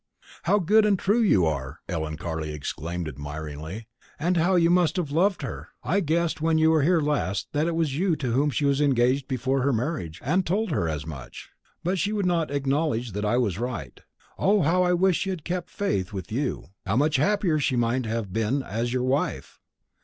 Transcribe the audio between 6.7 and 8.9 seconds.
were here last that it was you to whom she was